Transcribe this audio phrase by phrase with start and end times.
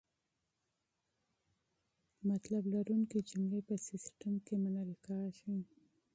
[2.25, 2.79] بامفهومه
[3.29, 5.57] جملې په سیسټم کې منل کیږي.